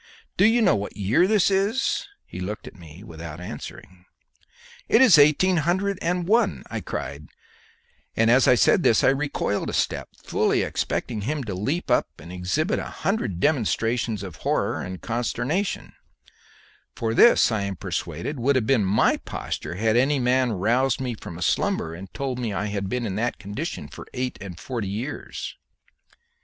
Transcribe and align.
"Do 0.35 0.45
you 0.45 0.63
know 0.63 0.75
what 0.75 0.97
year 0.97 1.27
this 1.27 1.51
is?" 1.51 2.07
He 2.25 2.39
looked 2.39 2.65
at 2.65 2.75
me 2.75 3.03
without 3.03 3.39
answering. 3.39 4.05
"It 4.89 4.99
is 4.99 5.19
eighteen 5.19 5.57
hundred 5.57 5.99
and 6.01 6.27
one," 6.27 6.63
I 6.71 6.81
cried, 6.81 7.27
and 8.15 8.31
as 8.31 8.47
I 8.47 8.55
said 8.55 8.81
this 8.81 9.03
I 9.03 9.09
recoiled 9.09 9.69
a 9.69 9.73
step, 9.73 10.09
fully 10.23 10.63
expecting 10.63 11.21
him 11.21 11.43
to 11.43 11.53
leap 11.53 11.91
up 11.91 12.07
and 12.17 12.31
exhibit 12.33 12.79
a 12.79 12.85
hundred 13.05 13.39
demonstrations 13.39 14.23
of 14.23 14.37
horror 14.37 14.81
and 14.81 14.99
consternation; 15.03 15.93
for 16.95 17.13
this 17.13 17.51
I 17.51 17.61
am 17.61 17.75
persuaded 17.75 18.39
would 18.39 18.55
have 18.55 18.65
been 18.65 18.83
my 18.83 19.17
posture 19.17 19.75
had 19.75 19.95
any 19.97 20.17
man 20.17 20.53
roused 20.53 20.99
me 20.99 21.13
from 21.13 21.37
a 21.37 21.43
slumber 21.43 21.93
and 21.93 22.11
told 22.11 22.39
me 22.39 22.51
I 22.51 22.65
had 22.73 22.89
been 22.89 23.05
in 23.05 23.17
that 23.17 23.37
condition 23.37 23.87
for 23.87 24.07
eight 24.15 24.39
and 24.41 24.59
forty 24.59 24.89
years. 24.89 25.57